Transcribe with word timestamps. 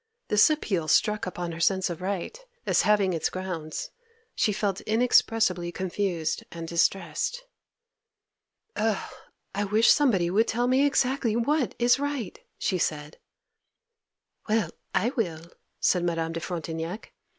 This 0.29 0.49
appeal 0.49 0.87
struck 0.87 1.27
upon 1.27 1.51
her 1.51 1.59
sense 1.59 1.87
of 1.87 2.01
right, 2.01 2.35
as 2.65 2.81
having 2.81 3.13
its 3.13 3.29
grounds. 3.29 3.91
She 4.33 4.51
felt 4.51 4.81
inexpressibly 4.81 5.71
confused 5.71 6.43
and 6.51 6.67
distressed. 6.67 7.43
'Oh, 8.75 9.11
I 9.53 9.63
wish 9.65 9.91
somebody 9.91 10.31
would 10.31 10.47
tell 10.47 10.65
me 10.65 10.87
exactly 10.87 11.35
what 11.35 11.75
is 11.77 11.99
right!' 11.99 12.39
she 12.57 12.79
said. 12.79 13.19
'Well, 14.49 14.71
I 14.95 15.09
will!' 15.11 15.51
said 15.79 16.03
Madame 16.03 16.31
de 16.31 16.39
Frontignac. 16.39 17.13